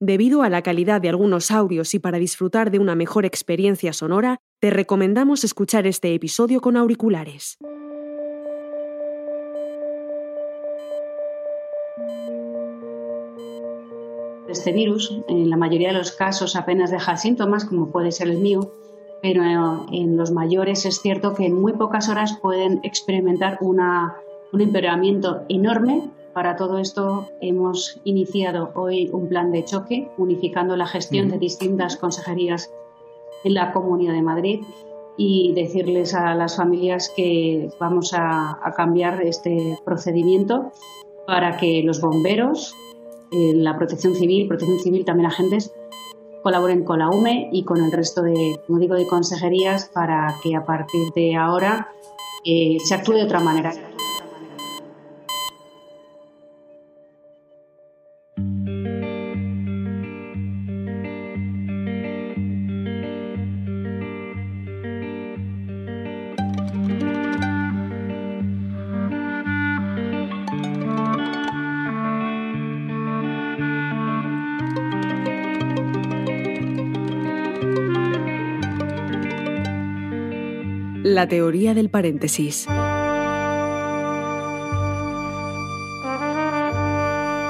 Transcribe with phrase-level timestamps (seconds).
[0.00, 4.38] Debido a la calidad de algunos audios y para disfrutar de una mejor experiencia sonora,
[4.60, 7.58] te recomendamos escuchar este episodio con auriculares.
[14.48, 18.38] Este virus, en la mayoría de los casos, apenas deja síntomas, como puede ser el
[18.38, 18.72] mío,
[19.20, 19.42] pero
[19.90, 26.08] en los mayores es cierto que en muy pocas horas pueden experimentar un empeoramiento enorme.
[26.38, 31.96] Para todo esto hemos iniciado hoy un plan de choque, unificando la gestión de distintas
[31.96, 32.70] consejerías
[33.42, 34.60] en la Comunidad de Madrid
[35.16, 40.70] y decirles a las familias que vamos a, a cambiar este procedimiento
[41.26, 42.72] para que los bomberos,
[43.32, 45.74] eh, la protección civil, protección civil también agentes,
[46.44, 50.54] colaboren con la UME y con el resto de, como digo, de consejerías para que
[50.54, 51.88] a partir de ahora
[52.44, 53.72] eh, se actúe de otra manera.
[81.18, 82.68] La teoría del paréntesis.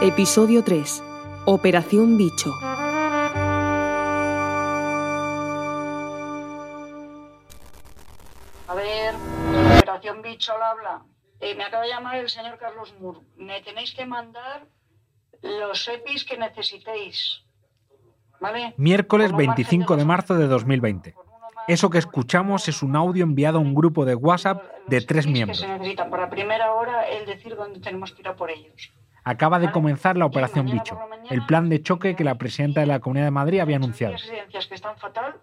[0.01, 1.05] Episodio 3.
[1.45, 2.51] Operación Bicho.
[8.69, 9.15] A ver,
[9.77, 11.03] Operación Bicho al habla.
[11.39, 13.21] Eh, me acaba de llamar el señor Carlos Moore.
[13.37, 14.67] Me tenéis que mandar
[15.43, 17.43] los EPIs que necesitéis.
[18.41, 18.73] ¿Vale?
[18.79, 20.53] Miércoles Con un margen 25 de dos marzo de horas.
[20.53, 21.28] 2020.
[21.69, 25.63] Eso que escuchamos es un audio enviado a un grupo de WhatsApp de tres miembros.
[29.23, 33.01] Acaba de comenzar la operación Bicho, el plan de choque que la presidenta de la
[33.01, 34.15] Comunidad de Madrid había anunciado.
[34.15, 35.35] Hay residencias que están fatal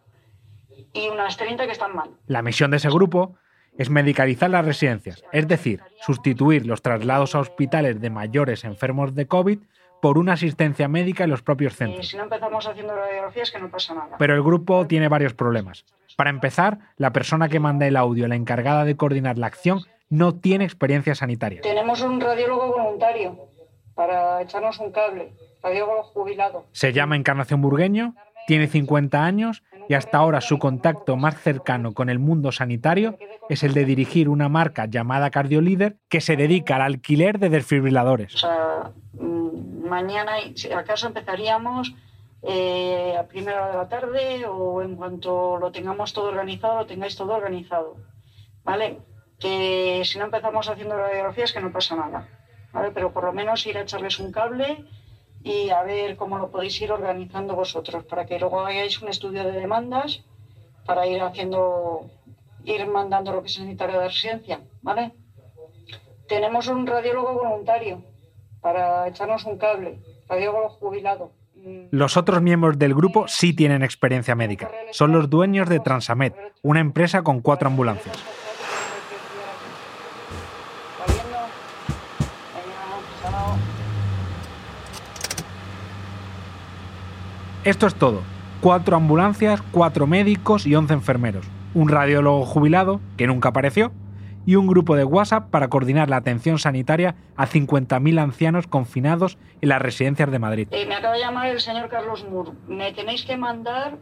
[0.93, 2.09] y unas 30 que están mal.
[2.25, 3.35] La misión de ese grupo
[3.77, 9.27] es medicalizar las residencias, es decir, sustituir los traslados a hospitales de mayores enfermos de
[9.27, 9.59] COVID
[10.05, 12.07] por una asistencia médica en los propios Y centros.
[12.09, 14.17] si no empezamos haciendo radiografías, que no pasa nada.
[14.19, 15.83] Pero el grupo tiene varios problemas.
[16.15, 19.79] Para empezar, la persona que manda el audio, la encargada de coordinar la acción,
[20.11, 21.61] no tiene experiencia sanitaria.
[21.61, 23.47] Tenemos un radiólogo voluntario
[23.95, 25.33] para echarnos un cable,
[25.63, 26.67] radiólogo jubilado.
[26.71, 28.13] Se llama Encarnación Burgueño,
[28.45, 33.17] tiene 50 años y hasta ahora su contacto más cercano con el mundo sanitario
[33.49, 37.51] es el de dirigir una marca llamada Cardiolíder que se dedica al alquiler de O
[37.51, 38.33] desfibriladores.
[38.33, 41.93] sea, mm, mañana, si acaso empezaríamos
[42.41, 46.85] eh, a primera hora de la tarde o en cuanto lo tengamos todo organizado, lo
[46.85, 47.97] tengáis todo organizado.
[48.63, 48.99] ¿Vale?
[49.39, 52.27] Que si no empezamos haciendo radiografías, que no pasa nada.
[52.71, 52.91] ¿Vale?
[52.93, 54.85] Pero por lo menos ir a echarles un cable
[55.45, 59.43] y a ver cómo lo podéis ir organizando vosotros, para que luego hagáis un estudio
[59.43, 60.23] de demandas
[60.87, 62.09] para ir haciendo,
[62.63, 65.13] ir mandando lo que se necesitaría de residencia, ¿vale?
[66.27, 68.01] Tenemos un radiólogo voluntario
[68.59, 71.31] para echarnos un cable, radiólogo jubilado.
[71.55, 74.71] Mm, Los otros miembros del grupo sí tienen experiencia médica.
[74.91, 78.15] Son los dueños de Transamed, una empresa con cuatro ambulancias.
[80.97, 81.37] ¿Está viendo?
[82.55, 83.57] Venga, salado.
[87.65, 88.21] Esto es todo.
[88.61, 91.47] Cuatro ambulancias, cuatro médicos y once enfermeros.
[91.73, 93.91] Un radiólogo jubilado, que nunca apareció,
[94.45, 99.69] y un grupo de WhatsApp para coordinar la atención sanitaria a 50.000 ancianos confinados en
[99.69, 100.67] las residencias de Madrid.
[100.69, 102.51] Eh, me acaba de llamar el señor Carlos Moore.
[102.67, 103.97] Me tenéis que mandar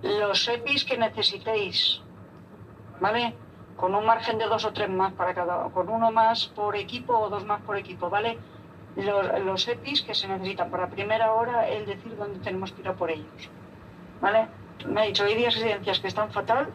[0.00, 2.00] los EPIs que necesitéis,
[3.00, 3.34] ¿vale?
[3.74, 7.18] Con un margen de dos o tres más para cada, con uno más por equipo
[7.18, 8.38] o dos más por equipo, ¿vale?
[8.96, 12.88] Los, los EPIs que se necesitan para primera hora, el decir dónde tenemos que ir
[12.88, 13.50] a por ellos,
[14.20, 14.46] ¿vale?
[14.86, 16.68] Me ha dicho, hay 10 residencias que están fatal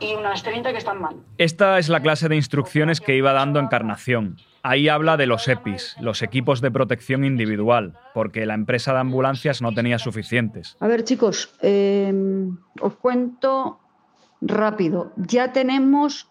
[0.00, 1.16] y unas 30 que están mal.
[1.38, 4.36] Esta es la clase de instrucciones que iba dando Encarnación.
[4.62, 9.60] Ahí habla de los EPIs, los equipos de protección individual, porque la empresa de ambulancias
[9.60, 10.76] no tenía suficientes.
[10.80, 12.12] A ver, chicos, eh,
[12.80, 13.78] os cuento
[14.40, 15.12] rápido.
[15.16, 16.28] Ya tenemos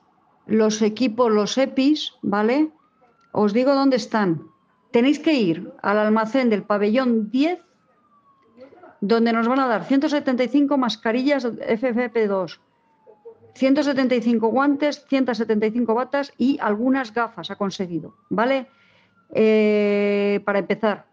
[0.48, 2.70] los equipos, los EPIs, ¿vale?
[3.32, 4.42] Os digo dónde están.
[4.94, 7.60] Tenéis que ir al almacén del pabellón 10,
[9.02, 12.60] donde nos van a dar 175 mascarillas FFP2,
[13.56, 18.68] 175 guantes, 175 batas y algunas gafas ha conseguido, ¿vale?
[19.34, 21.06] Eh, para empezar,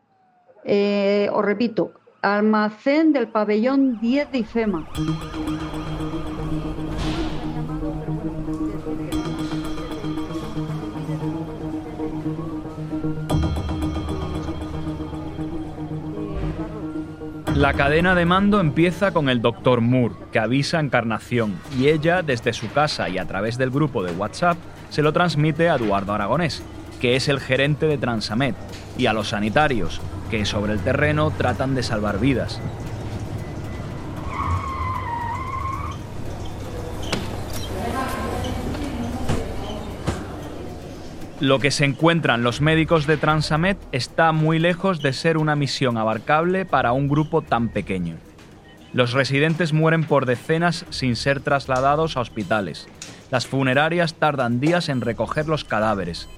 [0.62, 4.88] eh, os repito, almacén del pabellón 10 de IFEMA.
[17.60, 19.82] La cadena de mando empieza con el Dr.
[19.82, 24.02] Moore, que avisa a Encarnación, y ella, desde su casa y a través del grupo
[24.02, 24.56] de WhatsApp,
[24.88, 26.62] se lo transmite a Eduardo Aragonés,
[27.02, 28.54] que es el gerente de Transamed,
[28.96, 32.58] y a los sanitarios, que sobre el terreno tratan de salvar vidas.
[41.40, 45.96] Lo que se encuentran los médicos de Transamed está muy lejos de ser una misión
[45.96, 48.16] abarcable para un grupo tan pequeño.
[48.92, 52.88] Los residentes mueren por decenas sin ser trasladados a hospitales.
[53.30, 56.28] Las funerarias tardan días en recoger los cadáveres.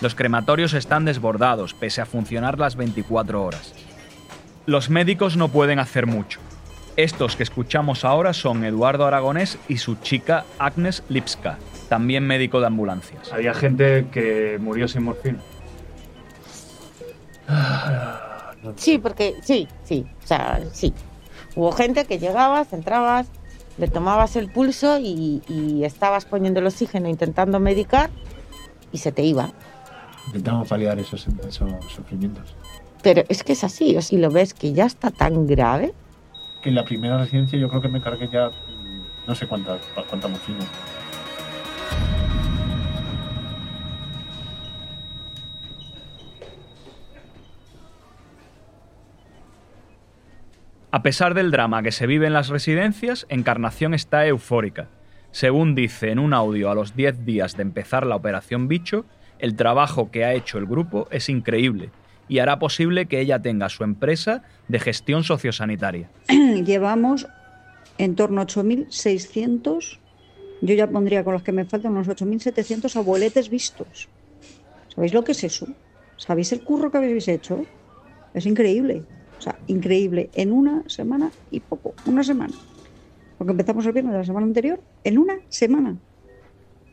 [0.00, 3.74] Los crematorios están desbordados, pese a funcionar las 24 horas.
[4.64, 6.40] Los médicos no pueden hacer mucho.
[6.96, 11.58] Estos que escuchamos ahora son Eduardo Aragonés y su chica Agnes Lipska,
[11.90, 13.32] también médico de ambulancias.
[13.32, 15.40] Había gente que murió sin morfina.
[18.76, 20.94] Sí, porque sí, sí, o sea, sí.
[21.56, 23.26] Hubo gente que llegabas, entrabas,
[23.76, 28.08] le tomabas el pulso y, y estabas poniendo el oxígeno intentando medicar
[28.92, 29.50] y se te iba.
[30.26, 32.54] Intentamos paliar esos, esos sufrimientos.
[33.02, 35.92] Pero es que es así, o si lo ves que ya está tan grave.
[36.62, 39.80] Que en la primera residencia yo creo que me cargué ya mm, no sé cuántas
[40.08, 40.68] cuántas morfinas.
[50.92, 54.88] A pesar del drama que se vive en las residencias, Encarnación está eufórica.
[55.30, 59.04] Según dice en un audio a los 10 días de empezar la operación Bicho,
[59.38, 61.90] el trabajo que ha hecho el grupo es increíble
[62.28, 66.10] y hará posible que ella tenga su empresa de gestión sociosanitaria.
[66.28, 67.28] Llevamos
[67.96, 69.98] en torno a 8.600,
[70.60, 74.08] yo ya pondría con los que me faltan unos 8.700 abueletes vistos.
[74.92, 75.68] ¿Sabéis lo que es eso?
[76.16, 77.64] ¿Sabéis el curro que habéis hecho?
[78.34, 79.04] Es increíble.
[79.40, 80.28] O sea, increíble.
[80.34, 81.94] En una semana y poco.
[82.04, 82.52] Una semana.
[83.38, 84.80] Porque empezamos el viernes de la semana anterior.
[85.02, 85.96] En una semana.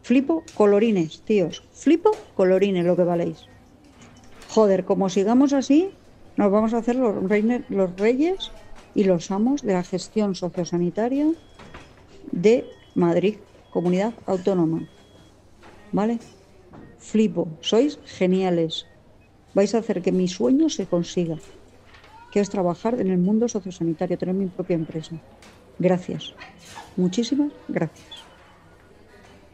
[0.02, 1.62] Flipo colorines, tíos.
[1.74, 3.46] Flipo colorines lo que valéis.
[4.48, 5.90] Joder, como sigamos así,
[6.38, 7.16] nos vamos a hacer los,
[7.70, 8.52] los reyes
[8.96, 11.28] y los amos de la gestión sociosanitaria
[12.32, 12.66] de
[12.96, 13.36] Madrid,
[13.72, 14.88] comunidad autónoma.
[15.92, 16.20] ¿Vale?
[16.98, 18.88] Flipo, sois geniales.
[19.54, 21.38] Vais a hacer que mi sueño se consiga
[22.38, 25.16] que es trabajar en el mundo sociosanitario, tener mi propia empresa.
[25.80, 26.36] Gracias.
[26.96, 28.10] Muchísimas gracias.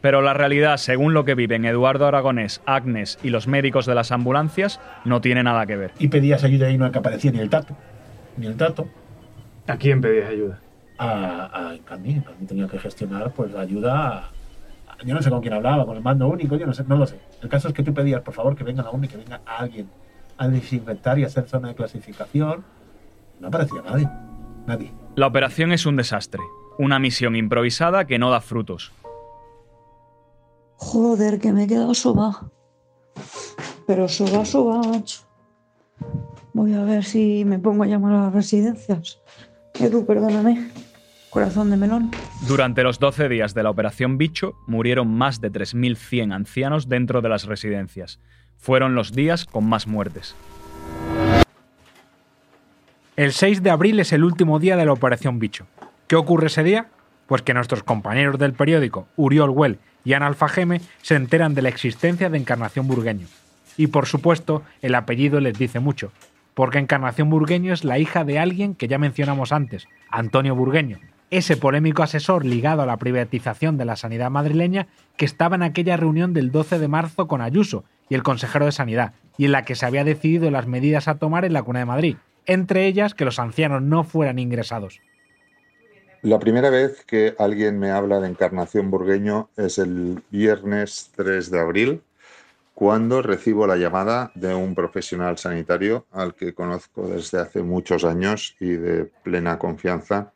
[0.02, 4.12] Pero la realidad, según lo que viven Eduardo Aragonés, Agnes y los médicos de las
[4.12, 5.92] ambulancias, no tiene nada que ver.
[5.98, 7.74] Y pedías ayuda y no que aparecía ni el tato.
[8.36, 8.86] Ni el tato.
[9.66, 10.60] ¿A quién pedías ayuda?
[10.98, 12.22] A, a, mí.
[12.26, 14.30] A mí tenía que gestionar pues la ayuda.
[15.06, 17.06] yo no sé con quién hablaba, con el mando único, yo no sé, no lo
[17.06, 17.18] sé.
[17.40, 19.88] El caso es que tú pedías, por favor, que venga la UNI, que venga alguien
[20.38, 22.64] a desinfectar y hacer zona de clasificación.
[23.40, 24.08] No aparecía nadie.
[24.66, 24.92] Nadie.
[25.16, 26.40] La operación es un desastre.
[26.78, 28.92] Una misión improvisada que no da frutos.
[30.76, 32.50] Joder, que me he quedado soba.
[33.86, 35.20] Pero soba, soba, macho.
[36.52, 39.20] Voy a ver si me pongo a llamar a las residencias.
[39.78, 40.70] Edu, perdóname.
[41.30, 42.10] Corazón de melón.
[42.46, 47.28] Durante los 12 días de la operación Bicho murieron más de 3.100 ancianos dentro de
[47.28, 48.20] las residencias
[48.64, 50.34] fueron los días con más muertes.
[53.14, 55.66] El 6 de abril es el último día de la Operación Bicho.
[56.06, 56.86] ¿Qué ocurre ese día?
[57.26, 61.68] Pues que nuestros compañeros del periódico, Uriol Well y Ana Alfajeme, se enteran de la
[61.68, 63.26] existencia de Encarnación Burgueño.
[63.76, 66.10] Y por supuesto, el apellido les dice mucho,
[66.54, 71.58] porque Encarnación Burgueño es la hija de alguien que ya mencionamos antes, Antonio Burgueño, ese
[71.58, 74.86] polémico asesor ligado a la privatización de la sanidad madrileña
[75.18, 78.72] que estaba en aquella reunión del 12 de marzo con Ayuso y el consejero de
[78.72, 81.80] Sanidad, y en la que se había decidido las medidas a tomar en la Cuna
[81.80, 85.00] de Madrid, entre ellas que los ancianos no fueran ingresados.
[86.22, 91.60] La primera vez que alguien me habla de encarnación burgueño es el viernes 3 de
[91.60, 92.02] abril,
[92.74, 98.56] cuando recibo la llamada de un profesional sanitario al que conozco desde hace muchos años
[98.58, 100.32] y de plena confianza,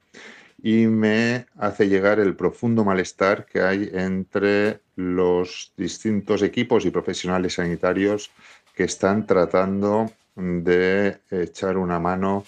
[0.61, 7.55] y me hace llegar el profundo malestar que hay entre los distintos equipos y profesionales
[7.55, 8.31] sanitarios
[8.75, 12.45] que están tratando de echar una mano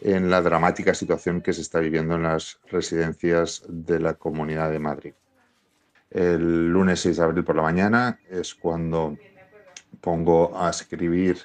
[0.00, 4.78] en la dramática situación que se está viviendo en las residencias de la Comunidad de
[4.80, 5.12] Madrid.
[6.10, 9.16] El lunes 6 de abril por la mañana es cuando
[10.00, 11.38] pongo a escribir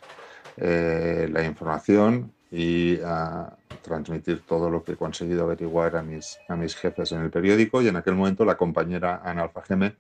[0.58, 3.56] eh, la información y a
[3.88, 7.82] transmitir todo lo que he conseguido averiguar a mis, a mis jefes en el periódico
[7.82, 9.96] y en aquel momento la compañera Ana Alfajeme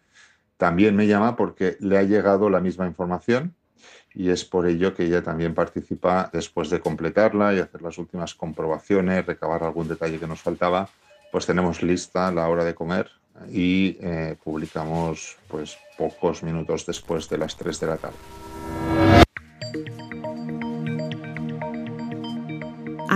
[0.58, 3.56] también me llama porque le ha llegado la misma información
[4.14, 8.34] y es por ello que ella también participa después de completarla y hacer las últimas
[8.34, 10.90] comprobaciones, recabar algún detalle que nos faltaba,
[11.32, 13.12] pues tenemos lista la hora de comer
[13.52, 18.18] y eh, publicamos pues pocos minutos después de las 3 de la tarde.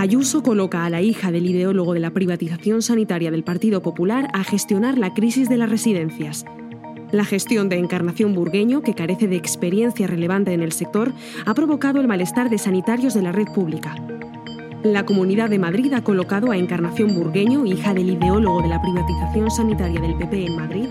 [0.02, 4.42] Ayuso coloca a la hija del ideólogo de la privatización sanitaria del Partido Popular a
[4.42, 6.44] gestionar la crisis de las residencias.
[7.12, 11.12] La gestión de Encarnación Burgueño, que carece de experiencia relevante en el sector,
[11.46, 13.94] ha provocado el malestar de sanitarios de la red pública.
[14.82, 19.52] La Comunidad de Madrid ha colocado a Encarnación Burgueño, hija del ideólogo de la privatización
[19.52, 20.88] sanitaria del PP en Madrid,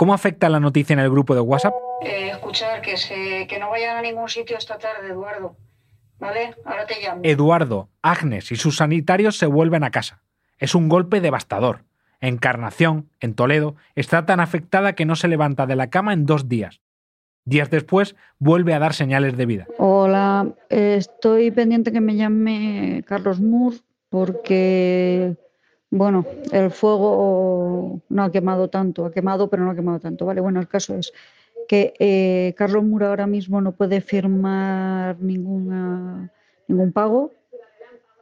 [0.00, 1.74] ¿Cómo afecta la noticia en el grupo de WhatsApp?
[2.02, 5.58] Eh, escuchar, que, se, que no vayan a ningún sitio esta tarde, Eduardo.
[6.18, 6.54] ¿Vale?
[6.64, 7.20] Ahora te llamo.
[7.22, 10.22] Eduardo, Agnes y sus sanitarios se vuelven a casa.
[10.56, 11.84] Es un golpe devastador.
[12.22, 16.48] Encarnación, en Toledo, está tan afectada que no se levanta de la cama en dos
[16.48, 16.80] días.
[17.44, 19.66] Días después vuelve a dar señales de vida.
[19.76, 23.76] Hola, estoy pendiente que me llame Carlos Moore
[24.08, 25.36] porque,
[25.90, 30.40] bueno, el fuego no ha quemado tanto, ha quemado pero no ha quemado tanto, ¿vale?
[30.40, 31.12] Bueno, el caso es
[31.68, 36.32] que eh, Carlos Moore ahora mismo no puede firmar ninguna,
[36.68, 37.32] ningún pago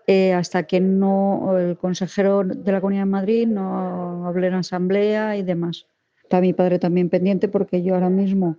[0.06, 5.36] eh, hasta que no el consejero de la Comunidad de Madrid no hable en asamblea
[5.36, 5.86] y demás.
[6.22, 8.56] Está mi padre también pendiente porque yo ahora mismo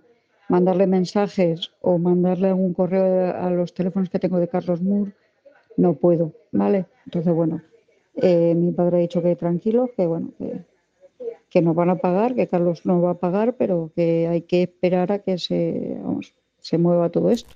[0.48, 5.12] mandarle mensajes o mandarle algún correo a los teléfonos que tengo de Carlos Moore,
[5.76, 6.86] no puedo, ¿vale?
[7.06, 7.62] Entonces, bueno,
[8.14, 10.64] eh, mi padre ha dicho que tranquilo, que bueno, que,
[11.48, 14.62] que nos van a pagar, que Carlos no va a pagar, pero que hay que
[14.62, 17.54] esperar a que se, vamos, se mueva todo esto.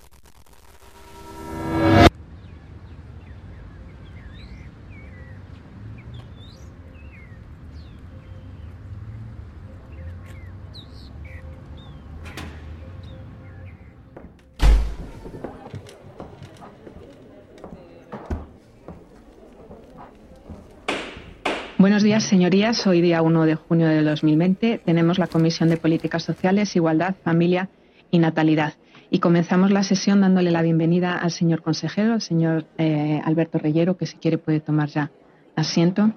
[22.21, 22.87] Señorías.
[22.87, 27.69] Hoy, día 1 de junio de 2020, tenemos la Comisión de Políticas Sociales, Igualdad, Familia
[28.11, 28.75] y Natalidad.
[29.11, 33.97] Y comenzamos la sesión dándole la bienvenida al señor consejero, al señor eh, Alberto Reyero,
[33.97, 35.11] que si quiere puede tomar ya
[35.57, 36.13] asiento.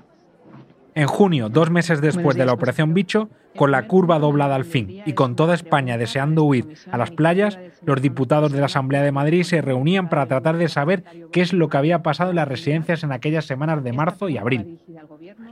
[0.97, 5.03] En junio, dos meses después de la Operación Bicho, con la curva doblada al fin
[5.05, 9.11] y con toda España deseando huir a las playas, los diputados de la Asamblea de
[9.11, 12.47] Madrid se reunían para tratar de saber qué es lo que había pasado en las
[12.47, 14.79] residencias en aquellas semanas de marzo y abril.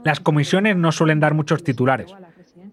[0.02, 2.12] Las comisiones no suelen dar muchos titulares,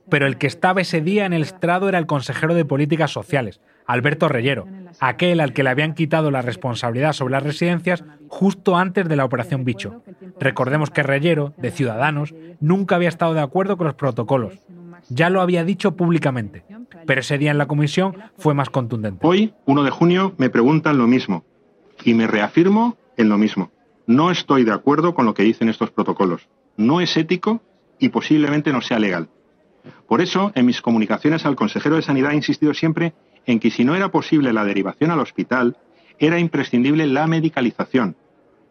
[0.10, 3.62] pero el que estaba ese día en el estrado era el consejero de Políticas Sociales,
[3.86, 4.68] Alberto Reyero,
[5.00, 9.26] aquel al que le habían quitado la responsabilidad sobre las residencias justo antes de la
[9.26, 10.04] Operación Bicho.
[10.40, 14.60] Recordemos que Reyero, de Ciudadanos, nunca había estado de acuerdo con los protocolos.
[15.10, 16.64] Ya lo había dicho públicamente,
[17.06, 19.26] pero ese día en la comisión fue más contundente.
[19.28, 21.44] Hoy, 1 de junio, me preguntan lo mismo
[22.04, 23.72] y me reafirmo en lo mismo.
[24.06, 26.48] No estoy de acuerdo con lo que dicen estos protocolos.
[26.78, 27.62] No es ético
[28.00, 29.30] y posiblemente no sea legal.
[30.08, 33.14] Por eso, en mis comunicaciones al consejero de Sanidad he insistido siempre
[33.46, 35.78] en que si no era posible la derivación al hospital,
[36.20, 38.16] era imprescindible la medicalización,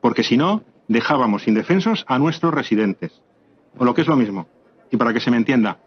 [0.01, 3.21] porque si no, dejábamos indefensos a nuestros residentes.
[3.77, 4.47] O lo que es lo mismo,
[4.91, 5.79] y para que se me entienda,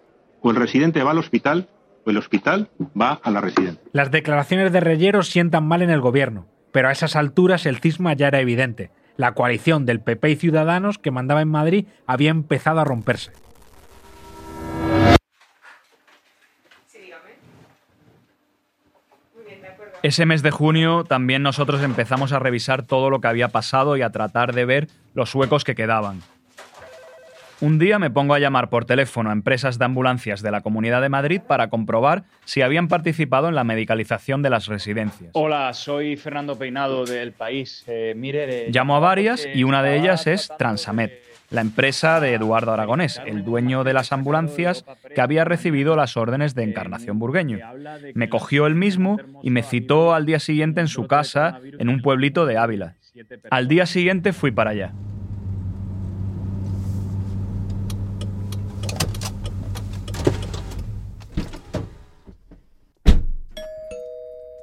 [0.42, 1.70] o el residente va al hospital
[2.06, 3.82] o el hospital va a la residencia.
[3.92, 8.14] Las declaraciones de Reyero sientan mal en el gobierno, pero a esas alturas el cisma
[8.14, 8.92] ya era evidente.
[9.18, 13.32] La coalición del PP y Ciudadanos que mandaba en Madrid había empezado a romperse.
[20.04, 24.02] Ese mes de junio también nosotros empezamos a revisar todo lo que había pasado y
[24.02, 26.22] a tratar de ver los huecos que quedaban.
[27.62, 31.02] Un día me pongo a llamar por teléfono a empresas de ambulancias de la Comunidad
[31.02, 35.32] de Madrid para comprobar si habían participado en la medicalización de las residencias.
[35.34, 37.84] Hola, soy Fernando Peinado del País.
[37.88, 41.25] Eh, mire, Llamo a varias y una de ellas es Transamet
[41.56, 44.84] la empresa de Eduardo Aragonés, el dueño de las ambulancias
[45.16, 47.60] que había recibido las órdenes de Encarnación Burgueño.
[48.14, 52.02] Me cogió él mismo y me citó al día siguiente en su casa en un
[52.02, 52.96] pueblito de Ávila.
[53.50, 54.92] Al día siguiente fui para allá.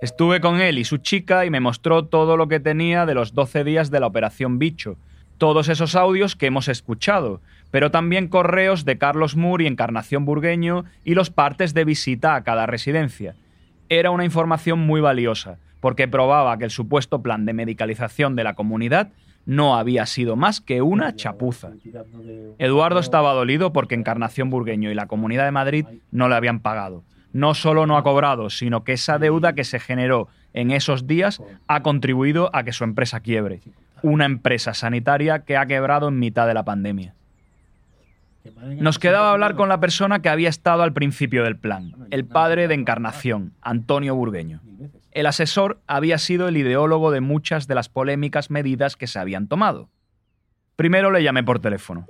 [0.03, 3.33] Estuve con él y su chica y me mostró todo lo que tenía de los
[3.33, 4.99] 12 días de la operación Bicho,
[5.43, 7.41] todos esos audios que hemos escuchado,
[7.73, 12.45] pero también correos de Carlos Moore y Encarnación Burgueño y los partes de visita a
[12.45, 13.35] cada residencia.
[13.89, 18.55] Era una información muy valiosa, porque probaba que el supuesto plan de medicalización de la
[18.55, 19.09] comunidad
[19.45, 21.73] no había sido más que una chapuza.
[22.59, 27.03] Eduardo estaba dolido porque Encarnación Burgueño y la Comunidad de Madrid no le habían pagado.
[27.33, 31.43] No solo no ha cobrado, sino que esa deuda que se generó en esos días
[31.67, 33.61] ha contribuido a que su empresa quiebre.
[34.03, 37.15] Una empresa sanitaria que ha quebrado en mitad de la pandemia.
[38.79, 42.67] Nos quedaba hablar con la persona que había estado al principio del plan, el padre
[42.67, 44.61] de Encarnación, Antonio Burgueño.
[45.13, 49.47] El asesor había sido el ideólogo de muchas de las polémicas medidas que se habían
[49.47, 49.91] tomado.
[50.75, 52.07] Primero le llamé por teléfono.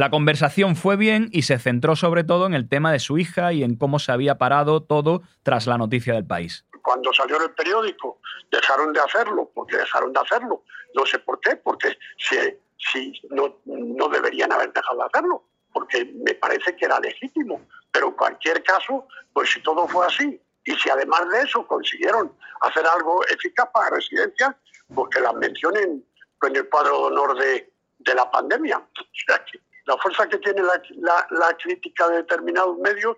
[0.00, 3.52] La conversación fue bien y se centró sobre todo en el tema de su hija
[3.52, 6.64] y en cómo se había parado todo tras la noticia del país.
[6.80, 8.18] Cuando salió en el periódico
[8.50, 10.64] dejaron de hacerlo, porque dejaron de hacerlo.
[10.94, 12.34] No sé por qué, porque si,
[12.78, 17.60] si no, no deberían haber dejado de hacerlo, porque me parece que era legítimo.
[17.92, 22.34] Pero en cualquier caso, pues si todo fue así, y si además de eso consiguieron
[22.62, 24.56] hacer algo eficaz para residencias,
[24.94, 26.02] pues que las mencionen
[26.40, 28.78] en el cuadro de honor de, de la pandemia.
[28.98, 33.16] O sea, que la fuerza que tiene la, la, crítica de determinados medios,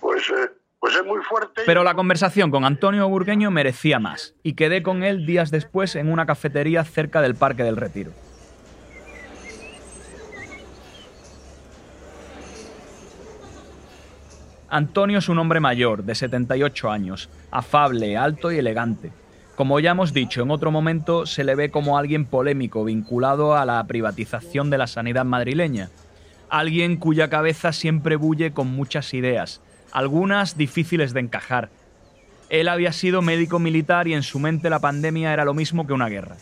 [0.00, 1.62] pues, eh, pues es muy fuerte.
[1.66, 6.10] Pero la conversación con Antonio Burgueño merecía más, y quedé con él días después en
[6.10, 8.12] una cafetería cerca del Parque del Retiro.
[14.68, 19.12] Antonio es un hombre mayor, de 78 años, afable, alto y elegante.
[19.62, 23.64] Como ya hemos dicho en otro momento, se le ve como alguien polémico vinculado a
[23.64, 25.88] la privatización de la sanidad madrileña.
[26.48, 29.60] Alguien cuya cabeza siempre bulle con muchas ideas,
[29.92, 31.68] algunas difíciles de encajar.
[32.48, 35.92] Él había sido médico militar y en su mente la pandemia era lo mismo que
[35.92, 36.38] una guerra.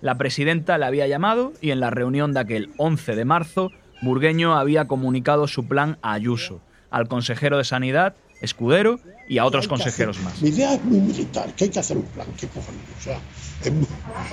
[0.00, 4.56] La presidenta le había llamado y en la reunión de aquel 11 de marzo, Burgueño
[4.56, 10.20] había comunicado su plan a Ayuso, al consejero de Sanidad, Escudero y a otros consejeros
[10.20, 10.42] más.
[10.42, 12.82] Mi idea es muy militar, que hay que hacer un plan, ¿qué cojones?
[12.98, 13.20] O sea,
[13.64, 13.86] es muy,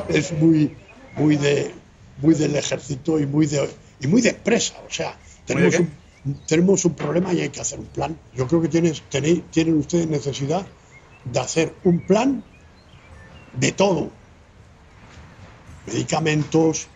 [0.09, 0.75] es muy,
[1.15, 1.73] muy, de,
[2.17, 3.69] muy del ejército y muy de,
[4.01, 4.73] y muy de empresa.
[4.87, 5.91] O sea, tenemos un,
[6.47, 8.17] tenemos un problema y hay que hacer un plan.
[8.35, 10.65] Yo creo que tienes, tenéis, tienen ustedes necesidad
[11.25, 12.43] de hacer un plan
[13.53, 14.09] de todo.
[15.87, 16.87] Medicamentos,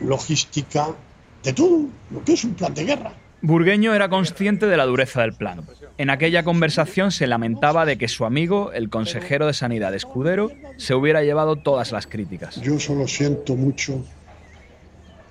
[0.00, 0.94] logística,
[1.42, 3.12] de todo, lo que es un plan de guerra.
[3.42, 5.66] Burgueño era consciente de la dureza del plan.
[5.98, 10.94] En aquella conversación se lamentaba de que su amigo, el consejero de Sanidad Escudero, se
[10.94, 12.60] hubiera llevado todas las críticas.
[12.60, 14.04] Yo solo siento mucho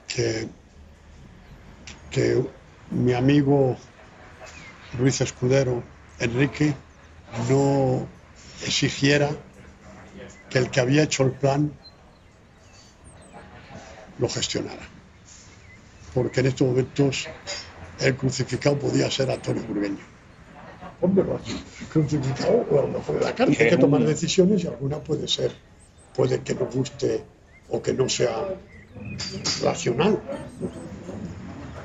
[0.08, 0.48] que,
[2.12, 2.44] que
[2.92, 3.76] mi amigo
[4.98, 5.84] Ruiz Escudero,
[6.20, 6.74] Enrique,
[7.50, 8.08] no
[8.64, 9.30] exigiera
[10.50, 11.74] que el que había hecho el plan
[14.20, 14.82] lo gestionara.
[16.14, 17.28] Porque en estos momentos
[18.00, 19.98] el crucificado podía ser Antonio Burgueño.
[21.02, 23.58] Hombre, el crucificado o mejor de la cárcel.
[23.60, 25.52] Hay que tomar decisiones y alguna puede ser,
[26.16, 27.24] puede que nos guste
[27.70, 28.56] o que no sea
[29.62, 30.20] racional.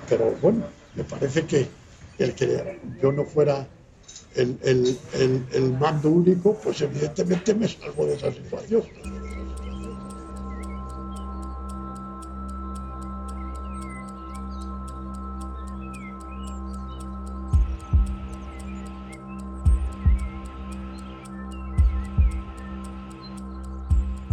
[0.09, 1.67] Pero bueno, me parece que
[2.19, 3.67] el que yo no fuera
[4.35, 8.83] el, el, el, el mando único, pues evidentemente me salvo de esa situación.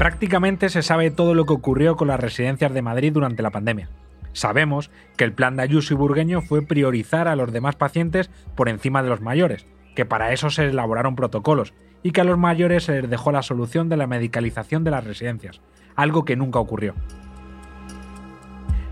[0.08, 3.90] Prácticamente se sabe todo lo que ocurrió con las residencias de Madrid durante la pandemia.
[4.32, 8.70] Sabemos que el plan de Ayuso y Burgueño fue priorizar a los demás pacientes por
[8.70, 9.68] encima de los mayores,
[9.98, 13.44] que para eso se elaboraron protocolos, y que a los mayores se les dejó la
[13.44, 15.60] solución de la medicalización de las residencias,
[15.98, 16.96] algo que nunca ocurrió.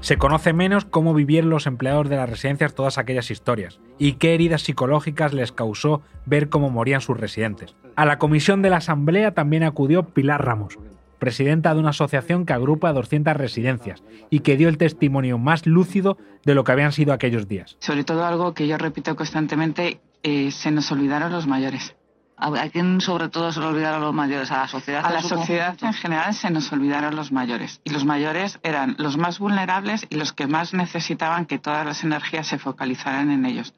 [0.01, 4.34] Se conoce menos cómo vivieron los empleados de las residencias todas aquellas historias, y qué
[4.34, 7.73] heridas psicológicas les causó ver cómo morían sus residentes.
[7.95, 10.78] A la comisión de la Asamblea también acudió Pilar Ramos,
[11.25, 16.19] presidenta de una asociación que agrupa 200 residencias y que dio el testimonio más lúcido
[16.45, 17.77] de lo que habían sido aquellos días.
[17.79, 21.95] Sobre todo algo que yo repito constantemente, eh, se nos olvidaron los mayores.
[22.38, 24.51] ¿A quién sobre todo se le olvidaron los mayores?
[24.51, 25.03] ¿A la sociedad?
[25.03, 27.81] A la sociedad en general se nos olvidaron los mayores.
[27.83, 32.03] Y los mayores eran los más vulnerables y los que más necesitaban que todas las
[32.03, 33.73] energías se focalizaran en ellos.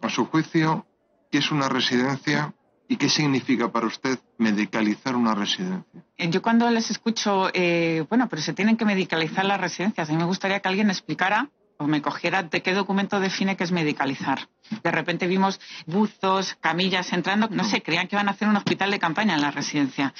[0.00, 0.84] A su juicio,
[1.30, 2.54] ¿qué es una residencia
[2.88, 6.02] y qué significa para usted medicalizar una residencia?
[6.16, 10.18] Yo cuando les escucho, eh, bueno, pero se tienen que medicalizar las residencias, a mí
[10.18, 14.48] me gustaría que alguien explicara o me cogiera de qué documento define que es medicalizar.
[14.82, 18.90] De repente vimos buzos, camillas entrando, no sé, creían que iban a hacer un hospital
[18.90, 20.12] de campaña en la residencia.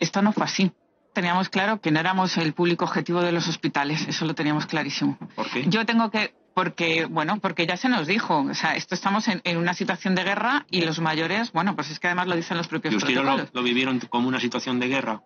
[0.00, 0.72] Esto no fue así.
[1.12, 5.16] Teníamos claro que no éramos el público objetivo de los hospitales, eso lo teníamos clarísimo.
[5.36, 5.64] ¿Por qué?
[5.68, 9.40] Yo tengo que porque, bueno, porque ya se nos dijo, o sea, esto estamos en,
[9.44, 12.56] en, una situación de guerra y los mayores, bueno, pues es que además lo dicen
[12.56, 15.22] los propios ¿Y ustedes lo, lo, vivieron como una situación de guerra?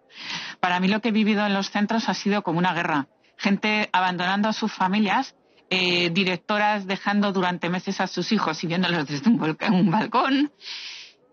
[0.59, 3.09] Para mí lo que he vivido en los centros ha sido como una guerra.
[3.37, 5.37] Gente abandonando a sus familias,
[5.71, 10.51] eh, directoras dejando durante meses a sus hijos y viéndolos desde un, un balcón.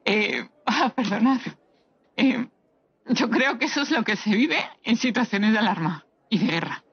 [0.04, 1.40] Eh, ah, perdonad.
[2.18, 2.48] Eh,
[3.08, 6.48] yo creo que eso es lo que se vive en situaciones de alarma y de
[6.48, 6.84] guerra.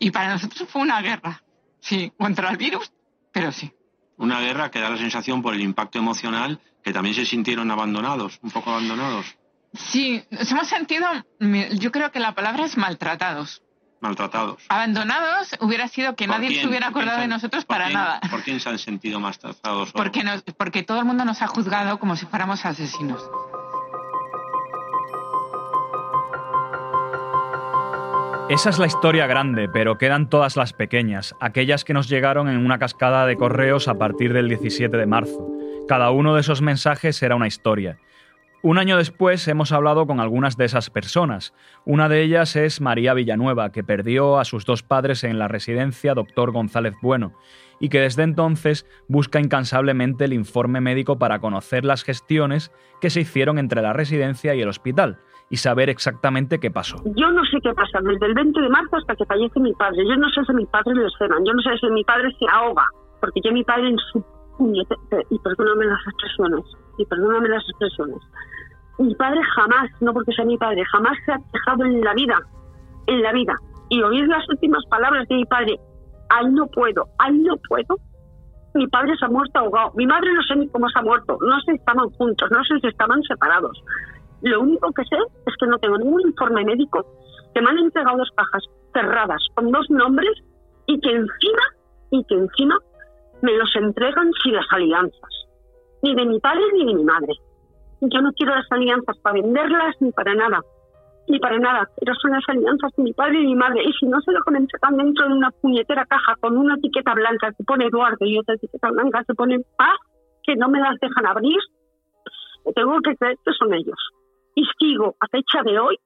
[0.00, 1.42] Y para nosotros fue una guerra
[1.82, 2.92] Sí, contra el virus,
[3.32, 3.72] pero sí.
[4.16, 8.38] Una guerra que da la sensación por el impacto emocional que también se sintieron abandonados,
[8.42, 9.26] un poco abandonados.
[9.74, 11.06] Sí, nos hemos sentido,
[11.40, 13.62] yo creo que la palabra es maltratados.
[14.00, 14.62] Maltratados.
[14.68, 18.20] Abandonados hubiera sido que nadie se hubiera acordado de nosotros para nada.
[18.30, 19.92] ¿Por quién se han sentido maltratados?
[19.92, 23.22] Porque, nos, porque todo el mundo nos ha juzgado como si fuéramos asesinos.
[28.52, 32.58] Esa es la historia grande, pero quedan todas las pequeñas, aquellas que nos llegaron en
[32.58, 35.50] una cascada de correos a partir del 17 de marzo.
[35.88, 37.96] Cada uno de esos mensajes era una historia.
[38.60, 41.54] Un año después hemos hablado con algunas de esas personas.
[41.86, 46.12] Una de ellas es María Villanueva, que perdió a sus dos padres en la residencia
[46.12, 47.32] Doctor González Bueno
[47.82, 53.22] y que desde entonces busca incansablemente el informe médico para conocer las gestiones que se
[53.22, 55.18] hicieron entre la residencia y el hospital
[55.50, 57.02] y saber exactamente qué pasó.
[57.16, 60.06] Yo no sé qué pasa desde el 20 de marzo hasta que fallece mi padre.
[60.08, 62.46] Yo no sé si mi padre le cenan, yo no sé si mi padre se
[62.48, 62.86] ahoga,
[63.20, 64.24] porque yo mi padre en su
[64.56, 64.94] puñete,
[65.30, 66.64] y perdóname las expresiones,
[66.98, 68.18] y perdóname las expresiones,
[68.98, 72.38] mi padre jamás, no porque sea mi padre, jamás se ha dejado en la vida,
[73.08, 73.56] en la vida,
[73.88, 75.80] y oír las últimas palabras de mi padre,
[76.32, 77.96] ay no puedo, ay no puedo,
[78.74, 81.38] mi padre se ha muerto ahogado, mi madre no sé ni cómo se ha muerto,
[81.40, 83.82] no sé si estaban juntos, no sé si estaban separados,
[84.42, 85.16] lo único que sé
[85.46, 87.06] es que no tengo ningún informe médico,
[87.54, 90.32] que me han entregado dos cajas cerradas con dos nombres
[90.86, 91.62] y que encima,
[92.10, 92.78] y que encima
[93.42, 95.46] me los entregan sin las alianzas,
[96.02, 97.34] ni de mi padre ni de mi madre.
[98.00, 100.60] Yo no quiero las alianzas para venderlas ni para nada,
[101.28, 103.82] ni para nada, pero son las alianzas de mi padre y mi madre.
[103.84, 107.52] Y si no se lo entregan dentro de una puñetera caja con una etiqueta blanca
[107.56, 109.98] que pone Eduardo y otra etiqueta blanca que pone Paz,
[110.42, 111.58] que no me las dejan abrir,
[112.74, 113.98] tengo que creer que son ellos
[114.54, 115.96] y sigo a fecha de hoy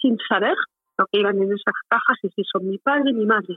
[0.00, 0.56] sin saber
[0.98, 3.56] lo que iban en esas cajas y si son mi padre y mi madre.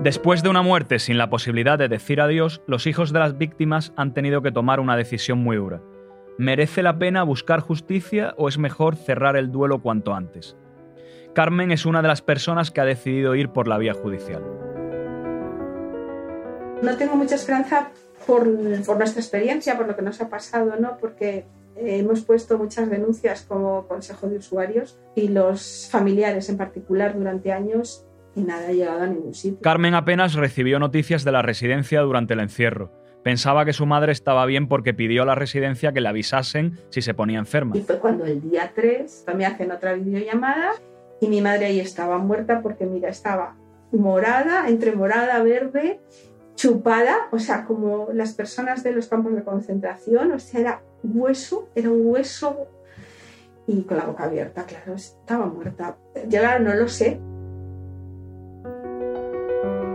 [0.00, 3.94] Después de una muerte sin la posibilidad de decir adiós, los hijos de las víctimas
[3.96, 5.80] han tenido que tomar una decisión muy dura.
[6.38, 10.56] ¿Merece la pena buscar justicia o es mejor cerrar el duelo cuanto antes?
[11.34, 14.42] Carmen es una de las personas que ha decidido ir por la vía judicial.
[16.82, 17.90] No tengo mucha esperanza
[18.26, 20.98] por, nuestra experiencia, por lo que nos ha pasado, ¿no?
[20.98, 27.16] Porque eh, hemos puesto muchas denuncias como Consejo de Usuarios y los familiares en particular
[27.16, 29.60] durante años y nada ha llegado a ningún sitio.
[29.60, 33.01] Carmen apenas recibió noticias de la residencia durante el encierro.
[33.22, 37.02] Pensaba que su madre estaba bien porque pidió a la residencia que le avisasen si
[37.02, 37.76] se ponía enferma.
[37.76, 40.72] Y fue cuando el día 3 me hacen otra videollamada
[41.20, 43.54] y mi madre ahí estaba muerta porque, mira, estaba
[43.92, 46.00] morada, entre morada, verde
[46.54, 51.68] chupada, o sea, como las personas de los campos de concentración, o sea, era hueso,
[51.74, 52.68] era un hueso
[53.66, 55.96] y con la boca abierta, claro, estaba muerta.
[56.28, 57.20] Yo no lo sé.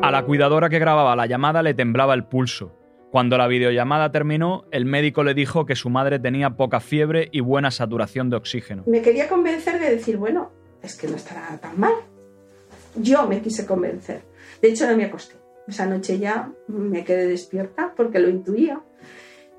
[0.02, 2.77] A la cuidadora que grababa la llamada le temblaba el pulso.
[3.12, 7.40] Cuando la videollamada terminó, el médico le dijo que su madre tenía poca fiebre y
[7.40, 8.84] buena saturación de oxígeno.
[8.86, 11.94] Me quería convencer de decir, bueno, es que no estará tan mal.
[12.96, 14.24] Yo me quise convencer.
[14.62, 15.36] De hecho, no me acosté.
[15.68, 18.82] Esa noche ya me quedé despierta porque lo intuía.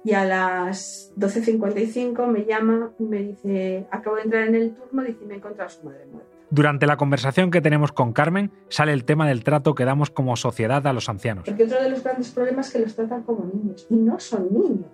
[0.05, 5.03] Y a las 12.55 me llama y me dice, acabo de entrar en el turno,
[5.03, 6.38] dice, me he encontrado a su madre muerta.
[6.51, 10.37] Durante la conversación que tenemos con Carmen sale el tema del trato que damos como
[10.37, 11.45] sociedad a los ancianos.
[11.45, 14.49] Porque otro de los grandes problemas es que los tratan como niños y no son
[14.53, 14.91] niños.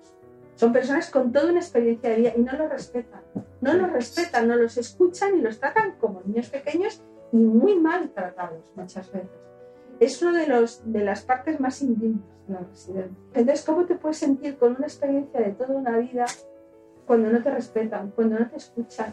[0.56, 3.22] Son personas con toda una experiencia de vida y no los respetan.
[3.60, 8.10] No los respetan, no los escuchan y los tratan como niños pequeños y muy mal
[8.10, 9.44] tratados muchas veces
[10.00, 13.24] es una de, los, de las partes más indignas de la residencia.
[13.34, 16.26] Entonces, ¿cómo te puedes sentir con una experiencia de toda una vida
[17.06, 19.12] cuando no te respetan, cuando no te escuchan?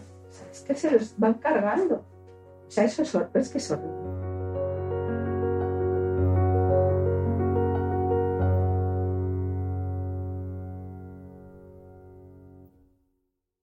[0.50, 2.06] es que se los van cargando.
[2.72, 3.92] O sea, eso es, es que es horrible.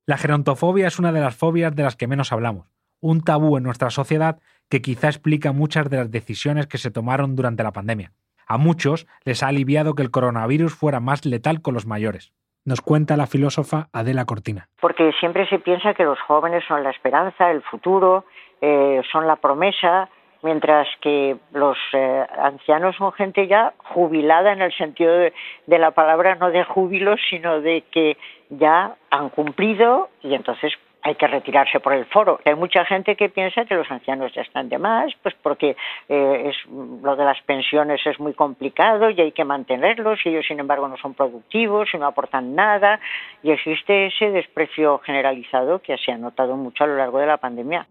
[0.04, 2.66] La gerontofobia es una de las fobias de las que menos hablamos,
[3.00, 7.34] un tabú en nuestra sociedad que quizá explica muchas de las decisiones que se tomaron
[7.34, 8.12] durante la pandemia.
[8.46, 12.34] A muchos les ha aliviado que el coronavirus fuera más letal con los mayores.
[12.66, 14.68] Nos cuenta la filósofa Adela Cortina.
[14.82, 18.26] Porque siempre se piensa que los jóvenes son la esperanza, el futuro,
[18.60, 20.08] eh, son la promesa
[20.42, 25.32] mientras que los eh, ancianos son gente ya jubilada en el sentido de,
[25.66, 28.16] la palabra, no de júbilo, sino de que
[28.50, 32.40] ya han cumplido y entonces hay que retirarse por el foro.
[32.44, 35.76] Hay mucha gente que piensa que los ancianos ya están de más, pues porque
[36.08, 40.46] eh, es, lo de las pensiones es muy complicado y hay que mantenerlos y ellos,
[40.46, 43.00] sin embargo, no son productivos y no aportan nada.
[43.42, 47.36] Y existe ese desprecio generalizado que se ha notado mucho a lo largo de la
[47.36, 47.86] pandemia.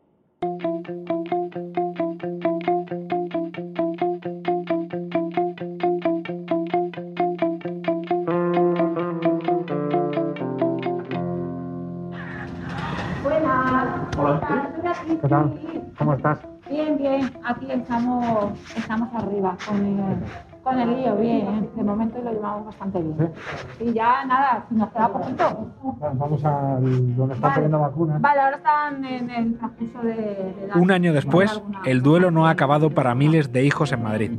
[15.21, 15.59] ¿Qué tal?
[15.97, 16.39] ¿Cómo estás?
[16.69, 17.31] Bien, bien.
[17.45, 20.15] Aquí estamos, estamos arriba con el,
[20.63, 21.69] con el lío, bien.
[21.75, 23.31] De momento lo llevamos bastante bien.
[23.79, 25.67] Y ya nada, si nos queda poquito.
[25.99, 27.53] Vamos a donde están Vale.
[27.55, 28.21] poniendo vacunas.
[28.21, 32.47] Vale, ahora están en el transcurso de, de dar- Un año después, el duelo no
[32.47, 34.31] ha acabado para miles de hijos en Madrid.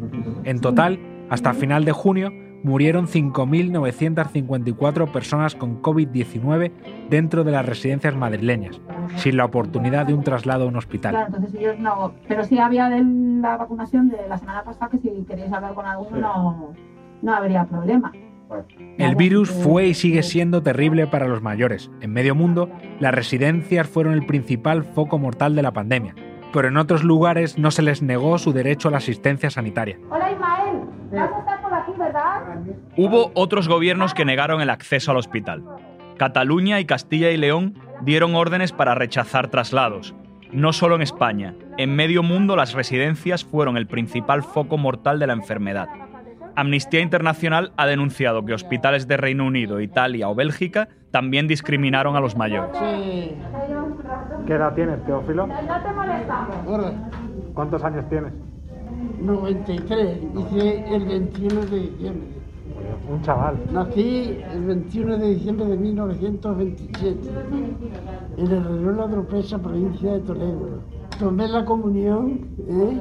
[0.44, 0.98] En total,
[1.30, 6.72] hasta final de junio, murieron 5.954 personas con COVID-19
[7.08, 8.80] dentro de las residencias madrileñas,
[9.16, 11.12] sin la oportunidad de un traslado a un hospital.
[11.12, 12.14] Claro, entonces ellos no.
[12.26, 15.86] Pero sí había de la vacunación de la semana pasada que si queréis hablar con
[15.86, 16.72] alguno no,
[17.22, 18.10] no habría problema.
[18.96, 21.90] El virus fue y sigue siendo terrible para los mayores.
[22.00, 26.14] En medio mundo, las residencias fueron el principal foco mortal de la pandemia,
[26.52, 29.98] pero en otros lugares no se les negó su derecho a la asistencia sanitaria.
[30.10, 30.57] Hola Ismael,
[31.16, 32.42] vas a estar por aquí, ¿verdad?
[32.96, 35.64] Hubo otros gobiernos que negaron el acceso al hospital.
[36.18, 40.14] Cataluña y Castilla y León dieron órdenes para rechazar traslados.
[40.52, 45.26] No solo en España, en medio mundo las residencias fueron el principal foco mortal de
[45.26, 45.88] la enfermedad.
[46.56, 52.20] Amnistía Internacional ha denunciado que hospitales de Reino Unido, Italia o Bélgica también discriminaron a
[52.20, 52.76] los mayores.
[54.46, 55.46] ¿Qué edad tienes, Teófilo?
[55.46, 56.92] No te molestamos.
[57.54, 58.32] ¿Cuántos años tienes?
[59.20, 62.28] 93, hice el 21 de diciembre.
[63.10, 63.58] Un chaval.
[63.72, 67.28] Nací el 21 de diciembre de 1927
[68.36, 70.80] en el de Oropesa, provincia de Toledo.
[71.18, 73.00] Tomé la comunión ¿eh?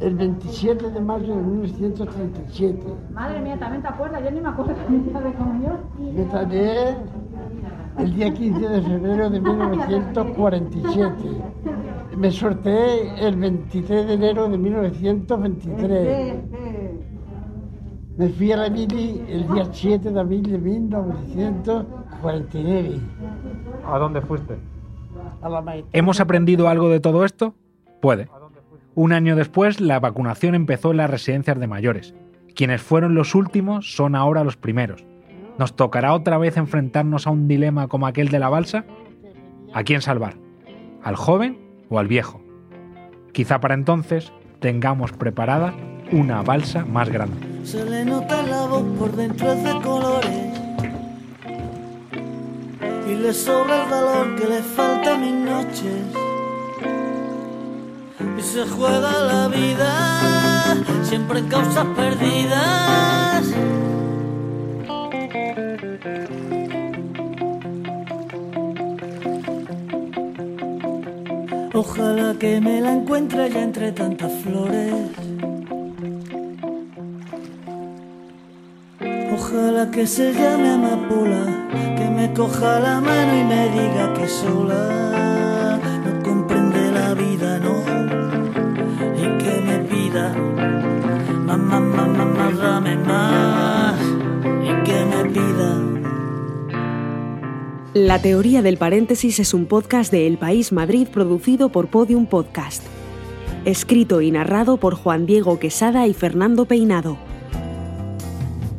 [0.00, 2.82] el 27 de mayo de 1937.
[3.12, 5.76] Madre mía, también te acuerdas, yo ni me acuerdo de mi día de comunión.
[5.98, 6.96] Me tallé
[8.00, 11.12] el día 15 de febrero de 1947.
[12.16, 16.36] Me sorteé el 23 de enero de 1923.
[18.16, 23.00] Me fui a la mili el día 7 de abril de 1949.
[23.86, 24.56] ¿A dónde fuiste?
[25.42, 25.90] A la maestra.
[25.92, 27.54] ¿Hemos aprendido algo de todo esto?
[28.00, 28.28] Puede.
[28.94, 32.14] Un año después, la vacunación empezó en las residencias de mayores.
[32.54, 35.06] Quienes fueron los últimos son ahora los primeros.
[35.60, 38.86] ¿Nos tocará otra vez enfrentarnos a un dilema como aquel de la balsa?
[39.74, 40.36] ¿A quién salvar?
[41.02, 41.58] ¿Al joven
[41.90, 42.40] o al viejo?
[43.32, 45.74] Quizá para entonces tengamos preparada
[46.12, 47.36] una balsa más grande.
[47.62, 50.48] Se le nota la voz por dentro de colores
[53.06, 56.06] y le sobra el valor que le falta a mis noches.
[58.38, 63.44] Y se juega la vida siempre en causas perdidas.
[71.82, 74.92] Ojalá que me la encuentre ya entre tantas flores.
[79.32, 81.42] Ojalá que se llame amapola,
[81.96, 87.76] que me coja la mano y me diga que sola no comprende la vida, no,
[89.22, 90.34] y que me pida
[91.46, 93.98] mamá, mamá, mamá, dame más,
[97.94, 102.84] La teoría del paréntesis es un podcast de El País Madrid producido por Podium Podcast.
[103.64, 107.18] Escrito y narrado por Juan Diego Quesada y Fernando Peinado.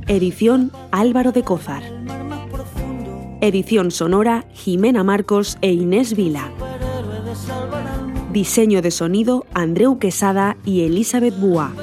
[0.08, 1.84] Edición Álvaro de Cózar.
[3.42, 6.50] Edición sonora Jimena Marcos e Inés Vila.
[8.32, 11.74] Diseño de sonido Andreu Quesada y Elizabeth Búa.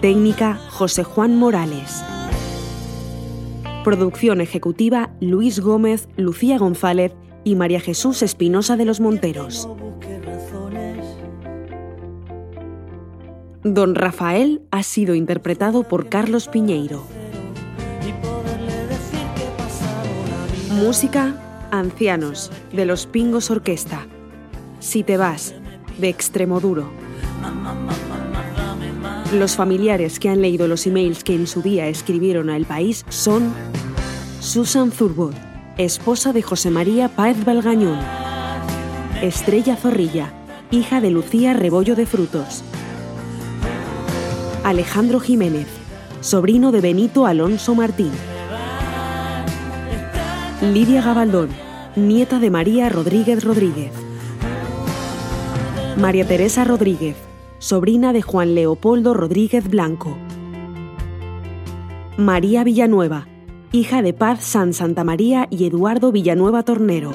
[0.00, 2.04] Técnica José Juan Morales.
[3.88, 9.66] Producción ejecutiva Luis Gómez, Lucía González y María Jesús Espinosa de los Monteros.
[13.64, 17.02] Don Rafael ha sido interpretado por Carlos Piñeiro.
[20.72, 24.06] Música Ancianos de los Pingos Orquesta.
[24.80, 25.54] Si te vas
[25.96, 26.90] de Extremoduro.
[29.32, 33.04] Los familiares que han leído los emails que en su día escribieron a El País
[33.10, 33.52] son
[34.40, 35.34] Susan Zurwood,
[35.76, 37.98] esposa de José María Páez Valgañón,
[39.20, 40.32] Estrella Zorrilla,
[40.70, 42.64] hija de Lucía Rebollo de Frutos.
[44.64, 45.66] Alejandro Jiménez,
[46.22, 48.12] sobrino de Benito Alonso Martín.
[50.72, 51.50] Lidia Gabaldón,
[51.96, 53.92] nieta de María Rodríguez Rodríguez.
[55.98, 57.16] María Teresa Rodríguez,
[57.58, 60.16] sobrina de Juan Leopoldo Rodríguez Blanco.
[62.16, 63.26] María Villanueva,
[63.72, 67.12] hija de Paz San Santa María y Eduardo Villanueva Tornero.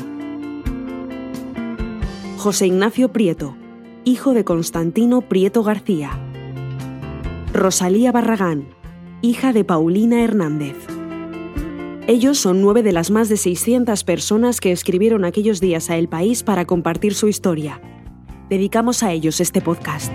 [2.38, 3.56] José Ignacio Prieto,
[4.04, 6.12] hijo de Constantino Prieto García.
[7.54, 8.68] Rosalía Barragán,
[9.22, 10.76] hija de Paulina Hernández.
[12.08, 16.10] Ellos son nueve de las más de 600 personas que escribieron aquellos días a El
[16.10, 17.80] País para compartir su historia
[18.50, 20.14] dedicamos a ellos este podcast.